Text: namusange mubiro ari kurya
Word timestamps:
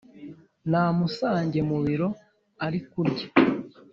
namusange 0.69 1.59
mubiro 1.69 2.07
ari 2.65 2.79
kurya 2.89 3.27